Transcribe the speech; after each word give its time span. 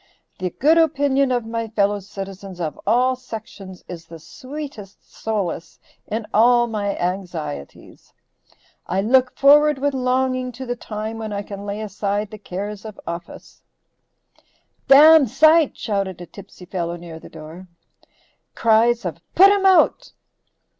The 0.39 0.49
good 0.49 0.79
opinion 0.79 1.31
of 1.31 1.45
my 1.45 1.67
fellow 1.67 1.99
citizens 1.99 2.59
of 2.59 2.79
all 2.87 3.15
sections 3.15 3.83
is 3.87 4.07
the 4.07 4.17
sweetest 4.17 5.07
solace 5.13 5.77
in 6.07 6.25
all 6.33 6.65
my 6.65 6.97
anxieties. 6.97 8.11
I 8.87 9.01
look 9.01 9.37
forward 9.37 9.77
with 9.77 9.93
longing 9.93 10.51
to 10.53 10.65
the 10.65 10.75
time 10.75 11.19
when 11.19 11.31
I 11.31 11.43
can 11.43 11.67
lay 11.67 11.81
aside 11.81 12.31
the 12.31 12.39
cares 12.39 12.83
of 12.83 12.99
office" 13.05 13.61
["dam 14.87 15.27
sight," 15.27 15.77
shouted 15.77 16.19
a 16.19 16.25
tipsy 16.25 16.65
fellow 16.65 16.95
near 16.95 17.19
the 17.19 17.29
door. 17.29 17.67
Cries 18.55 19.05
of 19.05 19.19
"put 19.35 19.51
him 19.51 19.67
out." 19.67 20.13